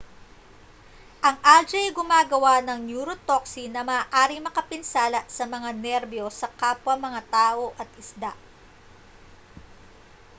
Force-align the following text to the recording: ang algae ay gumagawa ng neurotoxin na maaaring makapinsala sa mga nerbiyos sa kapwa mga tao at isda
ang 1.27 1.37
algae 1.55 1.77
ay 1.85 1.93
gumagawa 1.99 2.53
ng 2.65 2.79
neurotoxin 2.89 3.69
na 3.73 3.81
maaaring 3.91 4.41
makapinsala 4.45 5.19
sa 5.37 5.43
mga 5.53 5.69
nerbiyos 5.83 6.33
sa 6.37 6.49
kapwa 6.59 6.93
mga 7.07 7.21
tao 7.37 7.63
at 7.81 7.85
isda 8.01 8.31